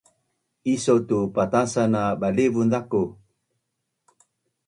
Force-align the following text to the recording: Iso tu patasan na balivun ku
Iso 0.75 0.93
tu 1.07 1.19
patasan 1.35 1.89
na 1.95 2.03
balivun 2.19 2.69
ku 2.91 3.03